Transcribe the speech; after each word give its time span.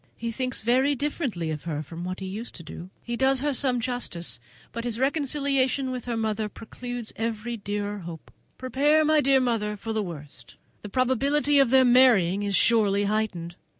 He 0.17 0.31
thinks 0.31 0.63
very 0.63 0.95
differently 0.95 1.51
of 1.51 1.65
her 1.65 1.83
from 1.83 2.03
what 2.03 2.21
he 2.21 2.25
used 2.25 2.55
to 2.55 2.63
do; 2.63 2.89
he 3.03 3.15
does 3.15 3.41
her 3.41 3.53
some 3.53 3.79
justice, 3.79 4.39
but 4.71 4.83
his 4.83 4.97
reconciliation 4.97 5.91
with 5.91 6.05
her 6.05 6.17
mother 6.17 6.49
precludes 6.49 7.13
every 7.17 7.55
dearer 7.55 7.99
hope. 7.99 8.31
Prepare, 8.57 9.05
my 9.05 9.21
dear 9.21 9.39
mother, 9.39 9.77
for 9.77 9.93
the 9.93 10.01
worst! 10.01 10.55
The 10.81 10.89
probability 10.89 11.59
of 11.59 11.69
their 11.69 11.85
marrying 11.85 12.41
is 12.41 12.55
surely 12.55 13.03
heightened! 13.03 13.55